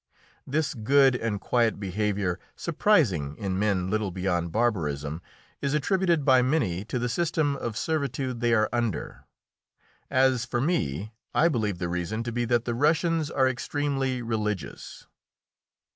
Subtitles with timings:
[0.47, 5.21] This good and quiet behaviour, surprising in men little beyond barbarism,
[5.61, 9.25] is attributed by many to the system of servitude they are under.
[10.09, 15.05] As for me, I believe the reason to be that the Russians are extremely religious.